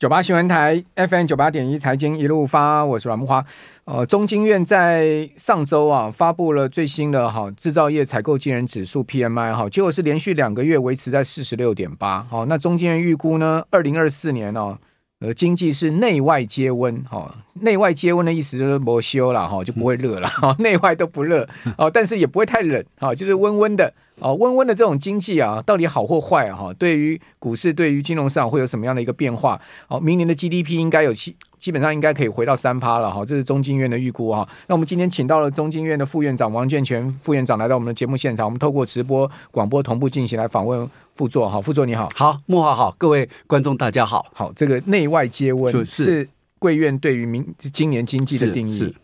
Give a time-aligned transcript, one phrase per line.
[0.00, 3.44] 九八新闻台 FM 九八点一财经一路发，我是阮木花。
[3.84, 12.22] 呃，中经院在上周啊发布了最新的哈制造业采购经理指数 PMI 哈，结果是连续两个月维持在四十六点八。
[12.30, 14.78] 好，那中经院预估呢，二零二四年哦，
[15.18, 17.34] 呃，经济是内外皆温哈。
[17.60, 23.92] 内外皆温的意思就是没修了哈，就不会热了哈， 内外都不热哦，但是也不会太冷哈，就是温温的。
[24.20, 26.56] 哦，温温的这种经济啊，到底好或坏啊？
[26.56, 29.60] 哈，对于股市，对于金融市场会有什么样的一个变化？
[29.88, 33.24] 好，明年的 GDP 应该有七，基本上应该可以回到三趴了哈。
[33.24, 34.46] 这是中经院的预估哈。
[34.66, 41.60] 那我们今天请到了中经院的副院长王建全副院长来到我们的节目现场，我们透过直播广播同步进行来访问副座哈。
[41.60, 44.26] 副座你好，好，慕驊好，各位观众大家好。
[44.34, 48.94] 好，这个内外皆温是贵院对于明今年经济的定义。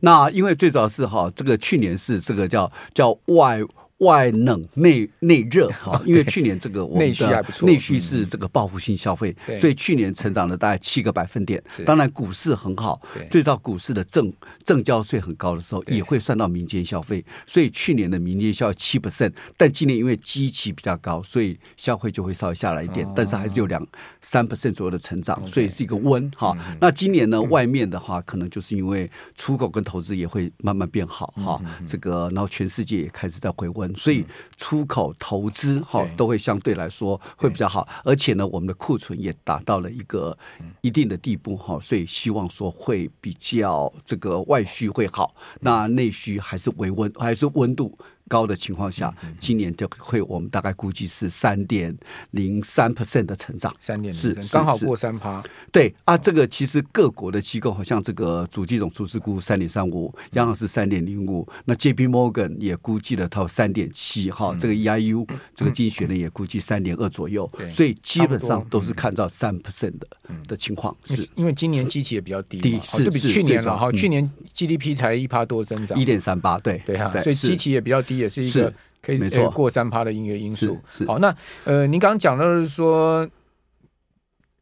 [0.00, 3.60] 那因为最主要是哈，这个去年是这个叫叫外。
[4.02, 11.62] 外冷内内热 哈，因为去年这个我们的内需是这个报复性消费，所以去年成长了大概七个百分点。
[11.84, 13.00] 当然股市很好，
[13.30, 14.32] 最早股市的正
[14.64, 17.24] 正交税很高的时候，也会算到民间消费。
[17.46, 23.86] 所以去年的民间消费七 percent，但今年因为基期比较高，所以消费就会稍微下来一点，但是还是有两
[24.20, 26.56] 三 percent 左右的成长，所以是一个温哈。
[26.80, 33.91] 那今年呢，外面的话可能就是因为出口跟投资也会慢慢变好哈，这个然后全世界也开始在回温。
[33.94, 34.24] 所以
[34.56, 40.36] 出口投资哈都会相对来说会比较好，而且呢，我们的库存也达到了一个
[40.80, 47.96] 一定的地步哈，所以希望说会比较这个外需会好，那内需还是维温，还是温度。
[48.28, 51.94] 高的情况下，今年就会我们大概估计是三点
[52.30, 55.42] 零三 percent 的成长，三点是刚好过三趴。
[55.70, 70.06] 对啊，这个其实各国的机构好像这个主计总处是估三点三五，央行是三点零五，那 JP Morgan 也估计了它三点七哈，这个 EIU 这个经济学呢也估计三点二左右，所以基本上都是看到三 percent 的
[70.48, 71.28] 的情况，是。
[71.34, 78.11] 因为今年基期也比较低，低是比去年了哈，去年 GDP 才一趴多增长，一点三八，对对啊，所以基期也比较低。
[78.16, 79.18] 也是一个可以
[79.54, 80.78] 过三趴的音乐因素。
[81.06, 81.34] 好，那
[81.64, 83.28] 呃，您刚刚讲到的是说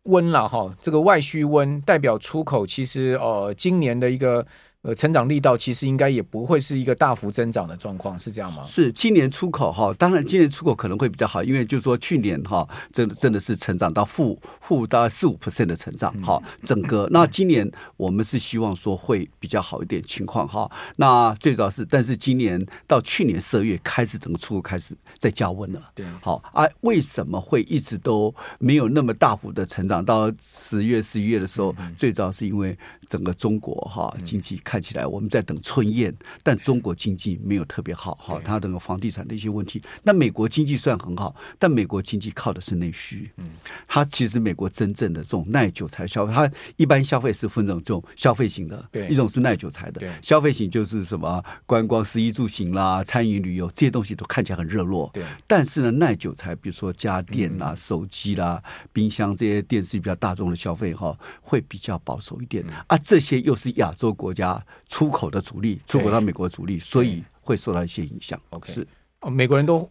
[0.05, 4.47] 温了哈，这个外需温代表出口，其实呃，今年的一个。
[4.83, 8.65] 呃，成长力道其实应该也不会是一个大幅增长的状况，是这样吗？
[8.65, 20.71] 是，今年出口哈，当然今年出口可能会比较好，因为就是说去年哈，真的真的是成长到负负大概四五 percent 的成长哈，整个那今年我们是希望说会比较好一点情况哈。
[20.97, 25.83] 那最主要是，但是今年到去年十二月开始，整个出口开始在降温了。
[25.95, 30.03] 对，好啊，为什么会一直都没有那么大幅的成长？
[30.03, 32.75] 到十月、十一月的时候，最主要是因为
[33.07, 34.59] 整个中国哈经济。
[34.71, 36.15] 看起来我们在等春宴，
[36.45, 39.83] 但中国经济没有特别好哈，它整个房地产的一些问题。
[40.05, 43.29] 那美国经济算很好，但美国经济靠的是内需。
[43.39, 43.51] 嗯，
[43.89, 50.01] 它其实美国真正的这种耐久财消费，它一般消费是分成这种消费型的，对，一种是耐久财的。
[50.23, 55.11] 消费型就是什么观光、食衣住行啦、餐饮旅游这些东西都看起来很热络。
[55.13, 62.65] 对，但是呢，耐久财比如说家电啦、手机啦、冰箱这些电视比较大众的消费哈，会比较保守一点。
[62.87, 64.60] 啊，这些又是亚洲国家。
[64.89, 68.39] 出口的主力，出口到美国的主力，所以会受到一些影响。
[68.51, 68.87] OK，是
[69.21, 69.87] 哦，美国人都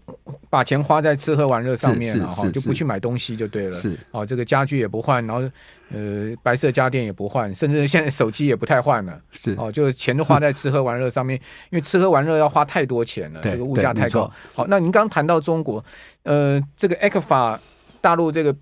[0.49, 3.73] 把钱花在吃喝玩乐上面，了哈就不去买东西就对了。
[3.73, 5.47] 是哦，这个家具也不换，然后
[5.91, 9.21] 呃，白色家电也不换，甚至现在手机也不太换了。
[9.31, 11.39] 是哦，就钱都花在吃喝玩乐上面，
[11.69, 14.31] 因为吃喝玩乐要花太多钱了，这个物价太高。
[14.53, 15.83] 好，那您刚谈到中国，
[16.23, 17.59] 呃，这个 ECFA
[18.01, 18.55] 大陆这个。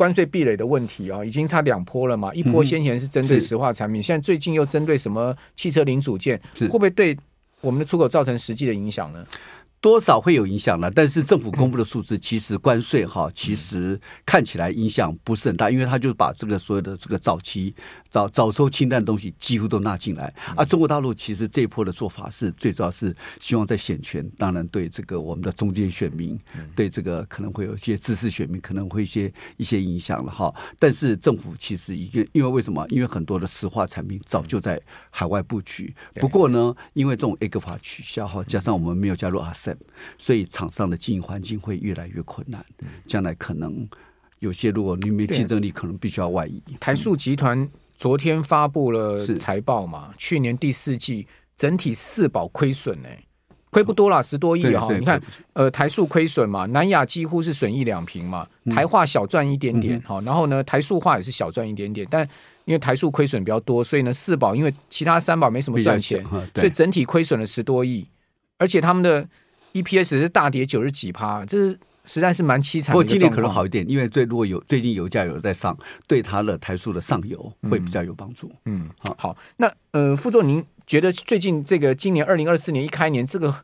[0.00, 2.32] 关税壁垒的问题啊，已经差两波了嘛。
[2.32, 7.14] 一波先前是针对石化产品，现在最近又针对什么汽车零组件，会不会对
[7.60, 9.22] 我们的出口造成实际的影响呢？
[9.78, 10.90] 多少会有影响呢？
[10.90, 17.74] 但是政府公布的数字，其实关税哈，其实看起来影响不是很大，因为他就把这个所有的这个早期
[18.10, 20.34] 早早收清淡的东西几乎都纳进来。
[20.56, 26.38] 啊，中国大陆其实这一波的做法是最主要是希望在选权，当然对这个我们的中间选民，
[26.74, 30.52] 对这个可能会有一些知识选民可能会一些一些影响了哈。
[30.78, 32.84] 但是政府其实一个，因为为什么？
[32.88, 34.80] 因为很多的石化产品早就在
[35.10, 35.94] 海外布局。
[36.14, 39.76] 不过呢，因为这种 ECFA 取消哈，加上我们没有加入 RCEP，
[40.18, 42.64] 所以厂商的经营环境会越来越困难。
[43.06, 43.88] 将来可能
[44.40, 46.62] 有些，如果你没竞争力，可能必须要外移。
[46.80, 47.68] 台塑集团
[48.00, 53.08] 昨天发布了财报嘛，去年第四季整体四宝亏损呢，
[53.68, 54.88] 亏不多啦，十多亿哈。
[54.96, 55.20] 你看，
[55.52, 62.26] 呃，台塑亏损嘛，南亚几乎是损一两平嘛，台化小赚一点点哈，然后呢，台塑化也是小赚一点点，但
[62.64, 66.24] 因为台塑亏损比较多，所以呢，四宝因为其他三宝没什么赚钱，
[66.54, 68.08] 所以整体亏损了十多亿，
[68.56, 69.28] 而且他们的
[69.74, 71.78] EPS 是大跌九十几趴，这是。
[72.04, 72.92] 实在是蛮凄惨的。
[72.92, 75.76] 不过今年可能好一点，因为最如果有最近油价有在上，
[76.06, 78.50] 对它的台塑的上游会比较有帮助。
[78.64, 79.36] 嗯，好，好。
[79.58, 83.54] 那呃，副总，您觉得最近这个今年二零二四年一开年，这个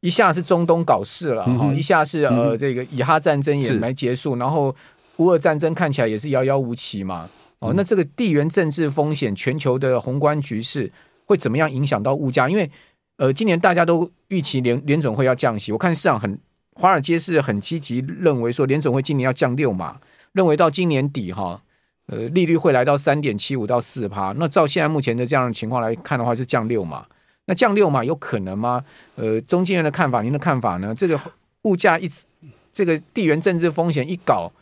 [0.00, 4.74] 一下是中东搞事了哈，嗯、一下是呃这个以哈战争也没结束，然后
[5.16, 7.28] 乌俄战争看起来也是遥遥无期嘛。
[7.58, 10.92] 哦，那这个地缘政治风险、全球的宏观局势
[11.24, 12.48] 会怎么样影响到物价？
[12.48, 12.70] 因为
[13.16, 16.38] 呃，今年大家都预期联联准会要降息，我看市场很。
[16.78, 19.98] 华尔街是很积极认为说联总会今年要降六码，
[20.32, 21.62] 认为到今年底哈，
[22.06, 24.32] 呃利率会来到三点七五到四趴。
[24.36, 27.06] 那照现在目前的这样的情况来看的话，是降六码。
[27.46, 28.84] 那降六码有可能吗？
[29.14, 30.94] 呃，中金人的看法，您的看法呢？
[30.94, 31.18] 这个
[31.62, 32.10] 物价一
[32.72, 34.52] 这个地缘政治风险一搞，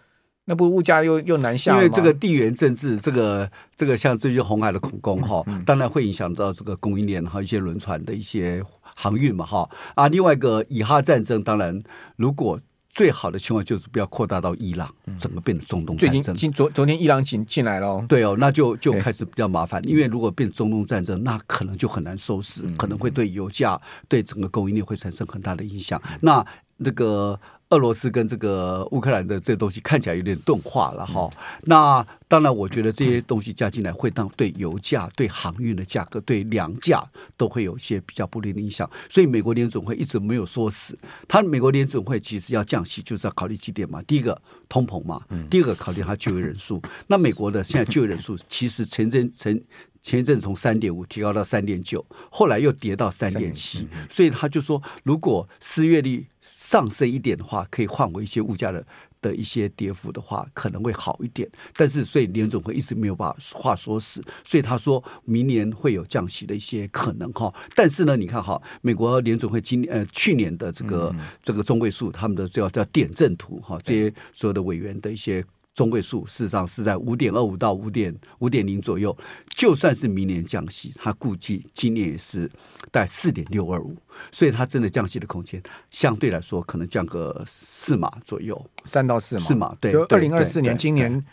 [0.44, 1.78] 那不物价又又难下吗？
[1.78, 8.62] 因为这个地缘政治，这个这个像最近红海的恐攻哈，当然会影响到这个供应链和一些轮船的一些。
[8.96, 11.82] 航运嘛，哈啊，另外一个以哈战争，当然，
[12.14, 14.88] 如果最好的情况就是不要扩大到伊朗，
[15.18, 16.22] 整个变成中东战争。
[16.22, 23.76] 最近昨昨天伊朗进进来了，对哦，那就就开始比较麻烦，因为如果变中东战争，那可能就很难收拾，可能会对油价、
[24.06, 26.00] 对整个供应链会产生很大的影响。
[26.20, 26.46] 那
[26.84, 27.40] 这个。
[27.70, 31.28] 俄罗斯跟这个乌克兰的这个东西看起来有点钝化了哈，
[31.62, 37.02] 那当然，我觉得这些东西加进来会当对油价、对航运的价格、对粮价
[37.36, 38.88] 都会有一些比较不利的影响。
[39.08, 40.98] 所以，美国联总会一直没有说死。
[41.26, 44.02] 他美国联总会其实要降息，就是要考虑几点嘛。
[44.02, 46.82] 第一个，通膨嘛；第二个，考虑它就业人数。
[47.06, 49.60] 那美国的现在就业人数其实前阵前
[50.02, 58.86] 前一阵从三点五提高到三点九，后来又跌到三点七，所以他就说，如果失业率上升一点的话，可以换回一些物价的
[59.22, 61.50] 的一些跌幅的话，可能会好一点。
[61.74, 67.52] 但是，所以联总会一直没有把话说死，所以他说明年会有降息的一些可能哈。
[67.74, 75.42] 但是呢，你看哈，美国联总会今呃去年的这个这个中位数，他们的叫叫点阵图哈，这些所有的委员的一些。
[75.74, 79.16] 中位数事实上是在五点二五到五点五点零左右，
[79.50, 82.50] 就算是明年降息，他估计今年也是
[82.92, 83.96] 在四点六二五，
[84.30, 89.92] 所以它真的降息的空间相对来说可能降个四码左右，三到四码，四码对。
[89.92, 91.24] 就二零二四年今年，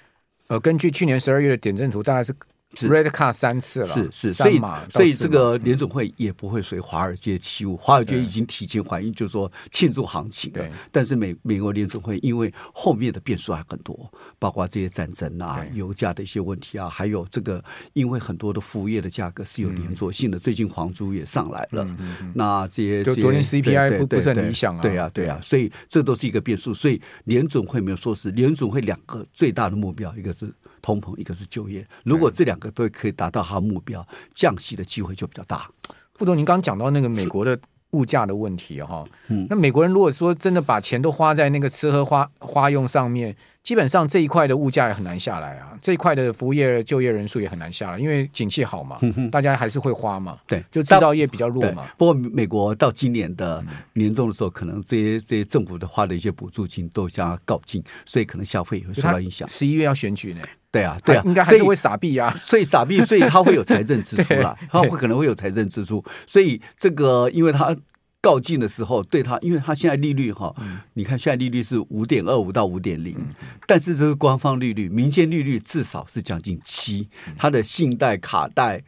[0.47, 2.35] 呃，根据去年十二月的点阵图，大概是。
[2.75, 2.89] 是。
[2.89, 4.59] Red Card 三次了，是是，所以
[4.89, 10.51] 所以这个联总会也不会随华尔街起舞，华尔街已经提前反应，就是说庆祝行情。
[10.53, 17.63] 了，但是美美国联总会因为后面的变数还很多，包括这些战争啊、油价的一些问题啊，还有这个
[17.93, 21.87] 因为很多的服务业的价格是有连锁性的，最近房租也上来了，
[22.33, 30.51] 那这些就昨天 CPI 不不是很理想啊，对啊对啊，所以这都是一个变数，所以联总会没有说是联总会两个最大的目标，一个是。
[30.81, 35.69] 通膨，一个是就业，如果这两个都可以达到他的目标，降息的机会就比较大。
[36.13, 37.59] 傅总，您刚刚讲到那个美国的
[37.91, 48.97] 物价的问题哈，嗯，那美国人如果说真的把钱都花在那个吃喝花花用上面，基本上这一块的物价也很难下来啊，这一块的服务业就业人数也很难下来，因为景气好嘛，
[49.31, 51.87] 大家还是会花嘛，对，就制造业比较弱嘛。
[51.97, 53.63] 不过美国到今年的
[53.93, 59.47] 年终的时候，可能这些这些政府的花的一些补助金都将要告罄，所以可能消费也会受到影响。
[59.47, 60.41] 十一月要选举呢。
[60.71, 67.75] 对啊，对啊，应该还是会傻逼啊，所以傻逼，所以他会有财政支出啦， 他会可能会有财政支出，所以这个因为他
[68.21, 70.55] 告罄的时候，对他，因为他现在利率哈，
[70.93, 73.17] 你看现在利率是五点二五到五点零，
[73.65, 78.83] 但是这是官方利率，民间利率至少是将近七，他的信贷卡贷。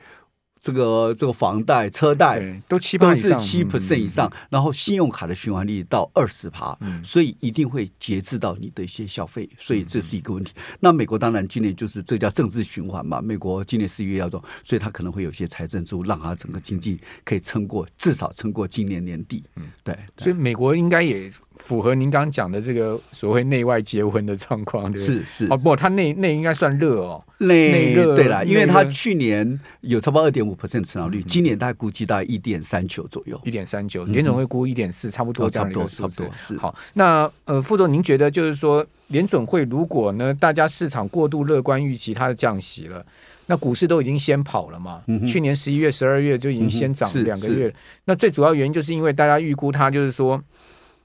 [0.64, 10.54] 这个这个房贷、车贷都七都是七 percent 以上，然后信用卡的循环率到二十趴，所以一定会节制到你的一些消费，所以这是一个问题。
[10.80, 19.44] 那美国当然今年就是这叫政治循环嘛，美国今年四月要做，所以他可能会有些财政支出，让他整个经济可以撑过，至少撑过今年年底。
[19.58, 25.02] 嗯，对，所以美国应该也符合您刚刚讲的这个所谓内外结婚的状况，对？
[25.02, 33.40] 是是哦，不，它内内应该算热哦，内内热对啦，因为它去年有差不多二点五 percent 的成长率，嗯今年大概估计大概一点三九左右。
[33.44, 36.36] 一点三九，联总会估一点四，差不多这样的一个数字差不多差不多。
[36.40, 43.06] 是好，那呃，副总，您觉得就是说，联准会如果呢，大家市场过度乐观预期它的降息了，
[43.48, 45.02] 那股市都已经先跑了嘛？
[45.08, 47.74] 嗯去年十一月、十二月就已经先涨两个月了。
[48.06, 50.42] 那最主要原因就是因为大家预估它就是说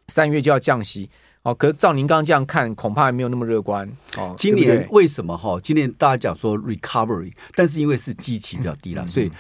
[0.08, 1.08] 三月就要降息。
[1.42, 4.34] 哦，可是照您刚刚这样看，恐怕还没有那么乐观哦。
[4.36, 5.58] 今年为什么哈？
[5.62, 9.30] 今年大家讲说 recovery，但是因为是基期比较低了，嗯所以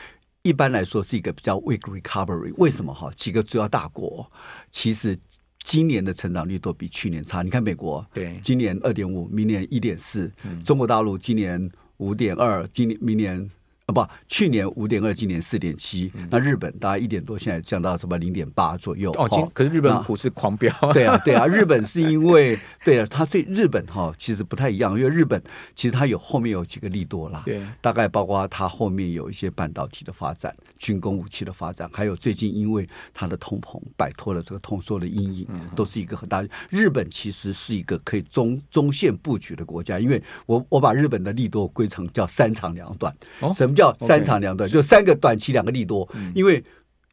[0.42, 2.54] 一般来说是一个比较 weak recovery。
[2.56, 3.10] 为什么哈？
[3.16, 4.30] 几个主要大国
[4.70, 5.18] 其实
[5.64, 7.42] 今年的成长率都比去年差。
[7.42, 10.30] 你看美国，对今年二点五，明年一点四；
[10.64, 13.50] 中国大陆今年五点二，今年明年。
[13.88, 16.12] 啊不，去年五点二，今年四点七。
[16.30, 19.10] 那日本大概一点多，现在降到什么零点八左右。
[19.12, 20.70] 哦，今可是日本股市狂飙。
[20.92, 25.42] 对啊，对啊，日本是因为对啊，它最日本哈其实不太一样，因为日本
[25.74, 36.44] 其实它有后面有几个利多啦，对，大概包括它后面有一些半导体的发展、军工武器的发展，还有最近因为它的通膨摆脱了这个通缩的阴影，都是一个很大。
[36.68, 43.77] 日本其实是一个可以中中线布局的国家，因为我我把日本的利多归成叫三长两短，哦什么？
[43.78, 46.08] 叫三长两短，就三个短期，两个利多。
[46.34, 46.64] 因为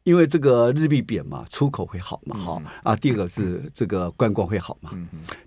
[0.02, 2.96] 因为这个日币贬嘛，出口会好嘛，哈啊。
[2.96, 4.90] 第二个是这个观光会好嘛。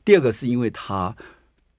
[0.05, 1.13] 第二个是因为它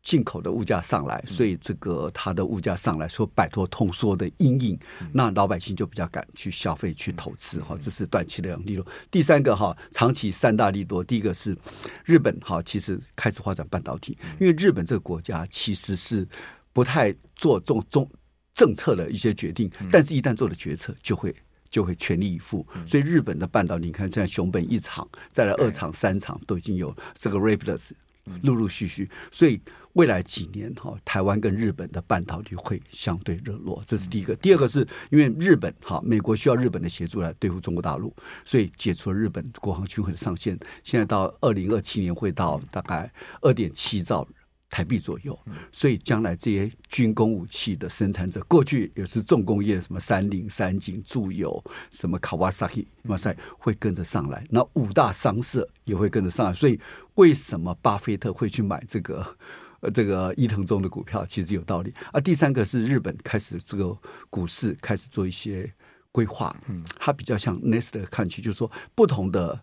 [0.03, 4.79] 进口的物价上来，所以这个它的物价上来，说摆脱通缩的阴影，
[5.13, 7.75] 那老百姓就比较敢去消费、去投资哈。
[7.81, 8.87] 这是短期的两利多。
[9.11, 11.03] 第三个哈，长期三大利多。
[11.03, 11.57] 第一个是
[12.05, 16.29] 日本哈，其实开始发展半导体，因为日本这个国家其实是
[16.73, 18.07] 不太做重中。
[18.55, 21.35] 政策的一些决定，但是一旦做了决策，就会
[21.71, 22.67] 就会全力以赴。
[22.87, 27.93] 所以日本的半导体，你看现在熊本一厂，再来二厂、三厂都已经有这个 Rapidus，
[28.43, 29.09] 陆陆续续。
[29.33, 29.61] 所以
[29.95, 34.37] 未来几年哈，台湾跟日本的半导体会相对热络，这是第一个。
[34.37, 38.15] 第二个是因为日本哈，美国需要日本的协助来对付中国大陆，
[38.45, 44.27] 所以解除了日本国防军会的上限，现在到二零二七年会到大概二点七兆。
[44.71, 45.37] 台币左右，
[45.73, 56.55] 所以将来这些军工武器的生产者，过去也是重工业，什么三菱、三井、住友，什么卡瓦萨希、马赛会跟着上来，那五大商社也会跟着上来。
[56.55, 56.79] 所以
[57.17, 59.37] 为什么巴菲特会去买这个
[59.81, 61.93] 呃这个伊藤忠的股票，其实有道理。
[62.13, 63.99] 而，第三个是日本开始这个
[64.31, 65.69] 股市开始做一些
[66.13, 69.61] 规划，嗯，它比较像 Nest 看去，就是说不同的。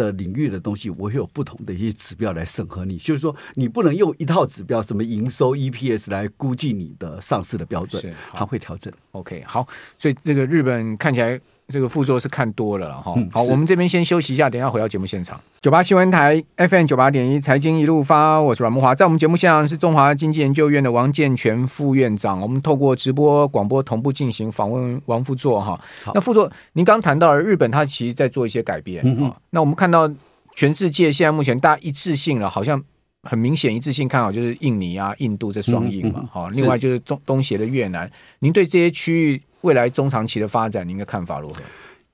[0.00, 8.02] 的领域的东西，我会有不同的一些指标来审核你，就是说你不能用一套指标，什么营收 EPS 来估计你的上市的标准，
[8.32, 8.90] 它会调整。
[9.12, 11.38] OK，好，所以这个日本看起来。
[11.70, 15.40] 这个副座是看多了了哈，嗯、好，我们这边先休息一下，等一下回到节目现场。
[15.60, 25.80] 九八新闻台 FM 九八点一财经一路发，我是阮慕华，在我们节目现场是中华经济研究院的王建全副院长，我们透过直播广播同步进行访问王副座哈。
[26.14, 30.10] 那副座，您刚谈到了日本，它其实在做一些改变、嗯、那我们看到
[30.56, 32.82] 全世界现在目前大家一致性了，好像
[33.22, 38.10] 很明显一致性看好就是印尼啊、印度这双印嘛，好、嗯嗯，另外就是中东协的越南。
[38.40, 39.42] 您对这些区域？
[39.62, 41.60] 未来中长期的发展，您的看法如何？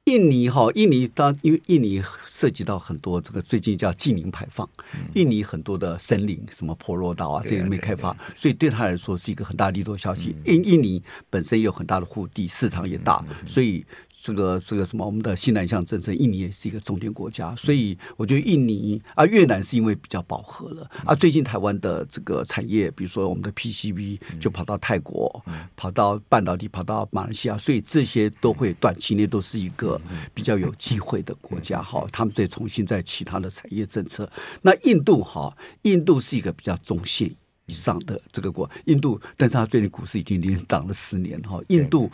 [0.06, 10.36] 印尼哈，印尼当因为印尼涉及到很多这个最近叫近零排放，嗯、印尼很多的森林，什么婆罗岛啊，这些没开发，所以对他来说是一个很大利多消息。
[10.44, 17.52] 印、嗯、印尼本身也有很大的腹地，市场也大，所以这个这个什么我们的西南向政策，印尼也是一个重点国家。
[17.56, 21.16] 所以我觉得印尼啊，越南是因为比较饱和了啊。
[21.16, 25.44] 最近台湾的这个产业，比如说我们的 PCB 就跑到泰国，
[25.75, 29.95] 跑到半导体，跑到马来西亚，所以这些都会短期内都是一个。
[30.34, 34.30] 比较有机会的国家哈，他们再重新在其他的产业政策。
[34.62, 37.30] 那印度哈，印度是一个比较中线
[37.66, 41.60] 以上的这个国，印度，但是它最近股市已经连涨了十年哈。
[41.68, 42.10] 印度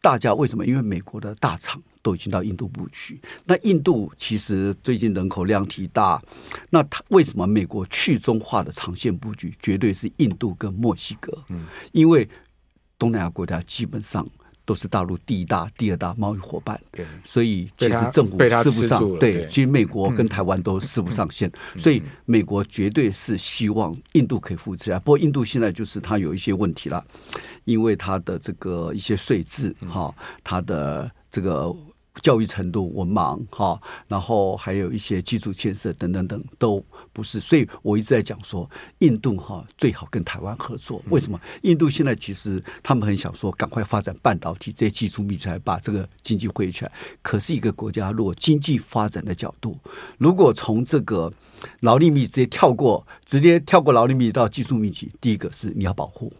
[0.00, 0.64] 大家为什么？
[0.64, 3.20] 因为美国的大厂都已经到印度布局。
[3.44, 6.22] 那印度其实最近人口量体大，
[6.70, 11.32] 那它为什么美国去中化的长线布局绝对是印度跟墨西哥？
[11.48, 12.28] 嗯，因为
[12.98, 14.26] 东南亚国家基本上。
[14.64, 24.98] 都是大陆第一大、第二大贸易伙伴，对，所以其实政府吃不上，对，其实美国跟台湾都吃不上线，所以美国绝对是希望印度可以复制啊。
[25.00, 27.04] 不过印度现在就是它有一些问题了，
[27.64, 31.74] 因为它的这个一些税制哈，它的这个
[32.20, 38.68] 教育程度、文盲哈，然后还有一些基础建设等等等都不是，所以我一直在讲说，
[39.00, 41.02] 印度哈最好跟台湾合作。
[41.10, 41.40] 为什么？
[41.62, 46.92] 印度现在其实他们很想说，赶快发展半导体这些技术密才，把这个经济汇起来。
[47.20, 49.78] 可是一个国家如果经济发展的角度，
[50.18, 51.32] 如果从这个
[51.80, 56.32] 劳力密集直接跳过，直接跳过劳力密集到技术密集，第一个是你要保护。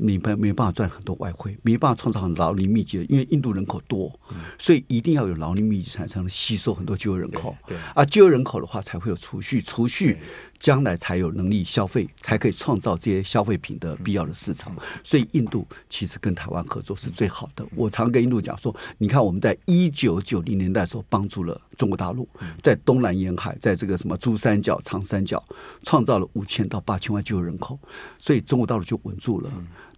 [0.00, 4.12] 你没没办法赚很多外汇，没办法创造很劳力密集的，因为印度人口多，
[4.56, 7.56] 所以一定要有劳力密集才能吸收很多就业人口。
[7.66, 10.16] 对，而，就业人口的话才会有储蓄，储蓄
[10.58, 14.72] 将来才有能力消费，才可以创造这些消费品的必要的市场。
[15.02, 17.66] 所以印度其实跟台湾合作是最好的。
[17.74, 22.28] 我常跟印度讲说，你看我们在一九九零年代的时候帮助了中国大陆，
[22.62, 25.42] 在东南沿海，在这个什么珠三角、长三角，
[25.82, 27.76] 创造了五千到八千万就业人口，
[28.16, 29.50] 所以中国大陆就稳住了。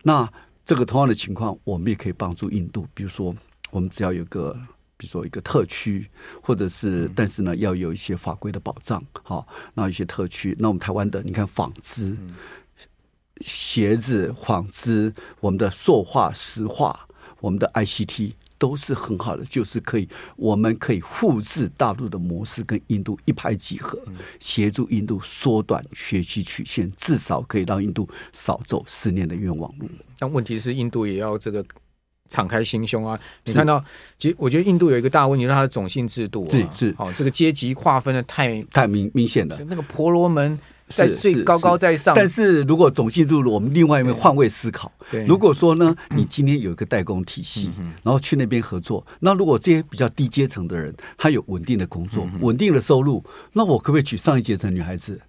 [0.03, 0.31] 那
[0.65, 2.87] 这个同样的情况，我们也可以帮助印度。
[2.95, 3.35] 比如说，
[3.71, 4.53] 我们只要有个，
[4.97, 6.09] 比如说一个特区，
[6.43, 9.03] 或者是，但是呢，要有一些法规的保障。
[9.23, 12.17] 好，那一些特区，那我们台湾的，你看纺织、
[13.41, 17.09] 鞋子、纺织，我们的塑化、石化，
[17.41, 18.35] 我们的 ICT。
[18.61, 23.99] 都是很好的，就是可以，我们可以复制大陆的模式，跟印度一拍即合，
[24.39, 29.89] 协助印度缩短学习曲线，至少可以让印度少走十年的冤枉路。
[30.19, 31.65] 但问题是，印度也要这个
[32.29, 33.19] 敞开心胸啊！
[33.45, 33.83] 你看到，
[34.19, 40.61] 其实我觉得印度有一个大问题，是它的种姓制度啊，是是，好，这个阶级划分的太太明明显了，那个婆罗门。
[40.91, 44.93] 在最高高在上，但是如果总进入了，我们另外一面换位思考。
[45.27, 47.71] 如果说呢，你今天有一个代工体系，
[48.03, 55.21] 然后去那边合作，那如果这些比较低阶层的人，他有稳定的工作、稳定的收入，那我可不可以娶上一阶层女孩子？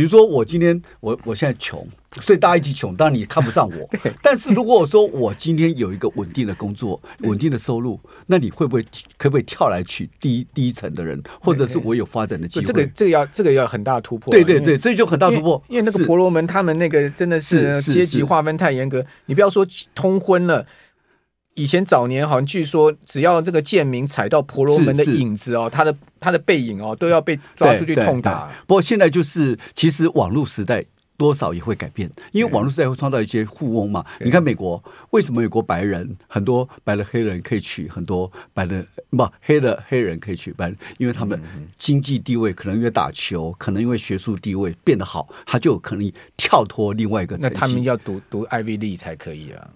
[0.00, 1.86] 比如说，我今天我我现在穷，
[2.22, 3.86] 所以大家一起穷，当然你看不上我。
[4.22, 8.82] 但是如果我说我今天有一个稳定的工作、稳定的收入，那你会不会
[9.18, 12.64] 可不可以跳来娶低低层的人，或者是我有发展的机会？
[12.64, 14.30] 这个这个要这个要很大突破。
[14.30, 15.62] 对对对，这就很大突破。
[15.68, 20.64] 因为那个婆罗门他们那个真的是阶级划分太严格，你不要说通婚了。
[21.54, 28.50] 以前早年好像据说，只要这个贱民踩到婆罗门的影子哦，他的他的背影哦，都要被抓出去痛打。
[28.66, 30.84] 不过现在就是，其实网络时代
[31.18, 34.02] 多少也会改变，因为网络时代会创造一些富翁嘛。
[34.20, 40.76] 你看美国，为什么美国白人很多白的黑人可以娶很多白的不黑的黑人可以娶白人？
[40.98, 41.38] 因为他们
[41.76, 47.36] 经济地位可能因为打球，可能因为学术地位变得好，他就可能跳脱另外一个。
[47.38, 49.68] 那他们要读读 League 才可以啊。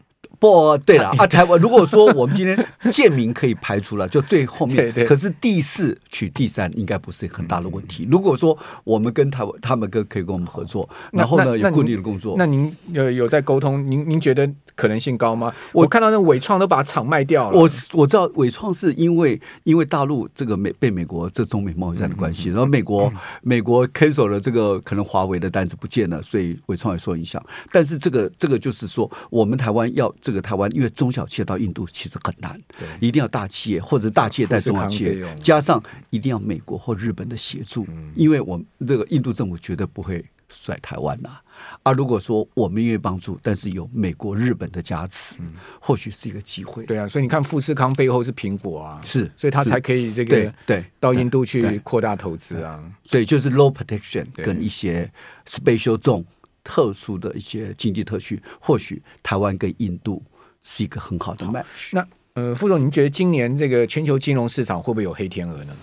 [0.44, 1.26] 不 对了 啊！
[1.26, 2.54] 台湾如果说我们今天
[2.92, 8.07] 建民可以排除了，就最后面， 可是第四取第三应该不是很大的问题。
[8.11, 13.83] 如果说我们跟台湾，他们跟可以跟我们合作，然后呢有固定的工作，那您有有在沟通？
[13.87, 15.50] 您您觉得可能性高吗？
[15.72, 17.59] 我看到那个纬创都把厂卖掉了。
[17.59, 27.42] 我我知道伟创是因为因为大陆这个美被美国这中美贸易战的关系，然后美国美国 cancel 了这个可能华为的单子不见了，所以伟创也受影响。
[27.72, 30.33] 但是这个这个就是说，我们台湾要这个。
[30.34, 32.60] 这个台湾因为中小企业到印度其实很难，
[33.00, 41.38] 一定要大企业或者大企业带中小企业，加上一定要美国或日本的协助，因为我们这个印度政府绝对不会甩台湾呐。
[41.84, 45.36] 而如果说我们愿意帮助，但是有美国、日本的加持，
[45.78, 46.84] 或许是一个机会。
[46.84, 52.82] 对啊，所以你看富士康背后是苹果啊，是，所以他才可以这个对到印度去扩大投资啊。
[53.04, 55.08] 所以就是 low protection 跟一些
[55.46, 56.24] special zone。
[56.64, 60.20] 特殊的一些经济特区，或许台湾跟印度
[60.62, 61.90] 是一个很好的 match。
[61.92, 65.77] 那呃，副总，您觉得今年这个全球金融市场会不会有黑天鹅呢？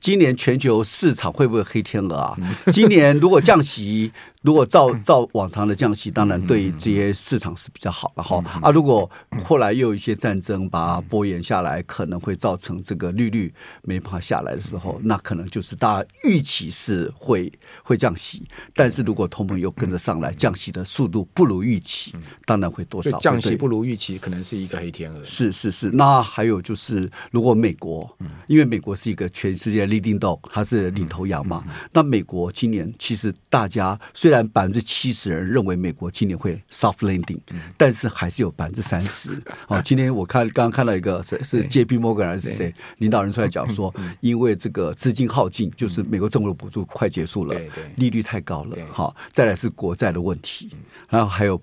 [0.00, 2.36] 今年全球市场会不会黑天鹅啊？
[2.70, 4.12] 今年如果降息。
[4.48, 8.42] 如果照照往常的降息，当然对这些市场是比较好的哈。
[8.62, 9.08] 啊，如果
[9.44, 22.14] 后来又有一些战争把它拖延下来，可能会造成这个利率没办法下来的时候，那可能就是大家预期是会会降息，但是如果通膨又跟着上来，降息的速度不如预期，
[22.46, 25.22] 当然会多少降息不如预期，可能是一个黑天鹅。
[25.22, 28.10] 是是是，那还有就是，如果美国，
[28.46, 37.40] 因为美国是一个全世界 leading dog，它是领头羊嘛，那美国今年其实大家虽然百分之七十人认为美国今年会 soft landing，
[37.76, 39.40] 但是还是有百分之三十。
[39.68, 47.58] 哦，今天我看刚刚看到一个是是 JP Morgan 还是谁领导人出来讲说，因为这个资金耗尽，就是美国政府的补助快结束了，
[47.96, 48.76] 利率太高了。
[48.90, 50.70] 好，再来是国债的问题，
[51.08, 51.60] 然后还有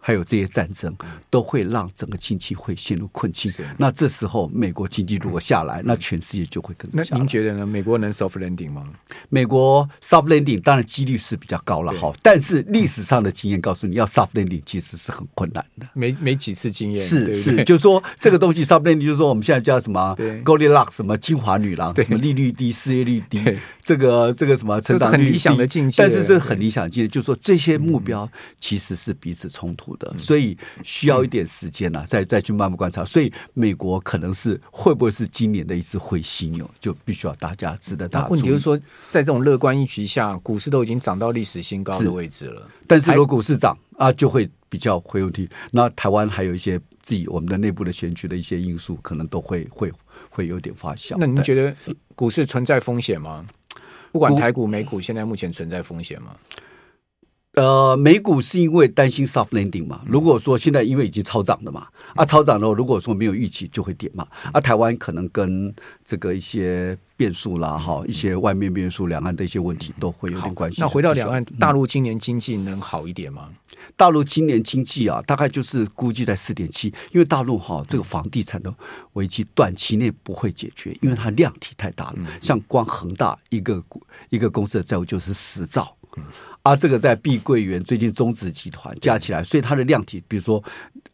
[0.00, 0.94] 还有这些战争，
[1.28, 3.52] 都会让整个经济会陷入困境。
[3.76, 7.18] 那这时候，美国经济如果下来，那全世界就会跟着下来。
[7.18, 7.66] 那您觉得呢？
[7.66, 8.84] 美国能 soft landing 吗？
[9.28, 17.04] 美国 soft landing 当然几率是比较高了哈，但是历史上的经验告诉你要 soft landing 其实是很困难的，没没几次经验。
[17.04, 23.44] 是是，就是说这个东西 soft landing 就是说我们现在叫什么 Goldilocks 什么金华女郎，什么利率低、失业率低，
[23.82, 26.02] 这个这个什么成长率低，很理想的境界。
[26.02, 33.04] 但是这很理想的境界，就是说这些目标其实是彼此冲突的，所以需要一点时间呢，再再去慢慢观察。
[33.04, 38.76] 所以美国可能是会不会是今年的一次会犀牛，就必须要大家值得大家题就是说，
[39.10, 42.68] 在这种乐观预期下，股市都已经涨到历史新高的位置了。
[42.86, 45.48] 但是如果股市涨啊，就会比较会有问题。
[45.70, 49.92] 那台湾还有一些自己我们的内部的选举的一些因素，可能都会会
[50.30, 51.16] 会有点发酵。
[51.18, 51.74] 那您觉得
[52.14, 53.46] 股市存在风险吗？
[54.10, 56.34] 不管台股、美股，现在目前存在风险吗？
[57.54, 60.02] 呃，美股是因为担心 soft landing 嘛？
[60.06, 64.24] 如果说现在因为已经超涨了嘛，啊，超涨了，如果说没有预期就会跌嘛。
[64.52, 70.80] 啊，台湾可能跟这个一些变数啦，哈，一些外面变数，两岸的一些问题都会有点关系。
[70.80, 73.48] 那回到两岸，大陆今年经济能好一点吗？
[73.96, 78.72] 大陆今年经济啊，大概就是估计在四点七，因为大陆哈这个房地产的
[79.14, 83.82] 危机短期内不会解决，因为它量体太大了，像光恒大一个
[84.28, 85.96] 一个公司的债务就是十兆。
[86.62, 90.62] 啊，这个在碧桂园最近中资集团加起来，所以它的量体，比如说，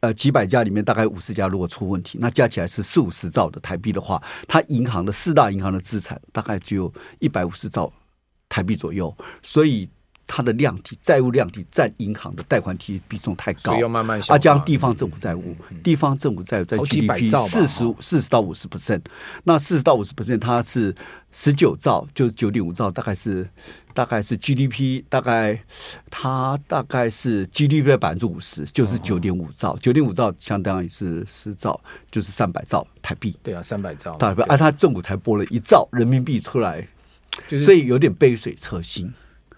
[0.01, 7.93] 呃，几百家里面大概五十家如果出问题，那加起来是四五十兆的台币的话，它银行的四大银行的资产大概只有一百五十兆
[8.49, 9.89] 台币左右，所以
[10.27, 15.55] 它的量体债务量体占银行的贷款体比重太高，要慢慢啊，加上地方政府债务，
[15.85, 19.03] 地方政府债务在 GDP 四十四十到五十 percent，
[19.45, 20.93] 那四十到五十 percent 它是
[21.31, 23.49] 十九兆，就是九点五兆，大概是。
[23.95, 25.59] 大概是 GDP，大概
[26.11, 31.81] 它大概是 GDP 的百分之五十，就是九点五兆，九点五兆相当于是十兆，
[32.11, 33.35] 就是三百兆台币。
[33.43, 34.17] 对啊，三百兆。
[34.19, 36.87] 台币，而它政府才拨了一兆人民币出来，
[37.49, 39.11] 所以有点杯水车薪。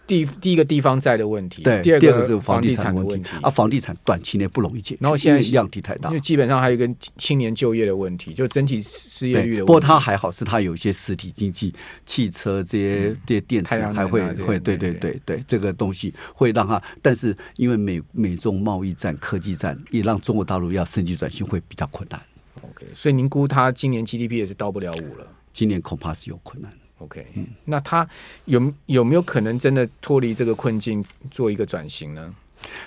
[0.07, 6.89] 第第一个地方债的问题，对，第二个是房地产的问题啊，房地产短期内不容易解决，然后现在量体太大，就基本上还有一个
[7.19, 9.67] 青年就业的问题，就整体失业率的问题。
[9.67, 22.21] 不过它还好，是它有一些实体经济，汽车这些这些电子还会会，对对对对，这个东西会让它，但是因为美美中贸易战、科技战，也让中国大陆要升级转型会比较困难。
[22.63, 26.73] OK，所以您估它今年 GDP 也是到不了五了，今年恐怕是有困难。
[26.99, 28.09] OK，嗯，那他
[28.47, 32.35] 有有没有可能真的脱离这个困境，做一个转型呢？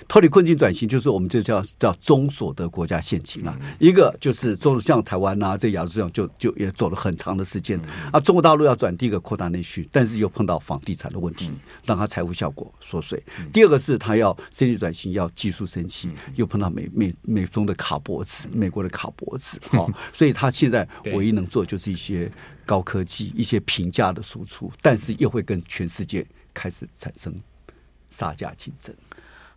[0.08, 3.56] 脱离困境转型，就是我们这叫叫中所得国家陷阱啊。
[3.60, 8.20] 嗯、一个就是中像台湾啊，这亚洲这样就就也走了很长的时间、嗯、啊。
[8.20, 13.22] 中国大陆要转第一个扩大内需，但是又碰到房地产的问题，嗯、让它财务效果缩水。
[13.38, 19.86] 嗯、第二个是它要升级转型，要技术升级，嗯、又碰到美美美中的卡脖子，美国的卡脖子啊。
[19.86, 22.30] 嗯、 所以它现在唯一能做就是一些
[22.66, 27.34] 高科技、一些平价的输出，但是又会跟全世界开始产生
[28.10, 28.94] 杀价竞争。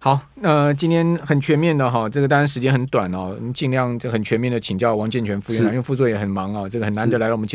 [0.04, 7.48] 好，那、呃、今天很全面的哈，这个当然时间很短哦，尽量就很全面的请教王建全副院长，因为副座也很忙啊，这个很难得来到我们。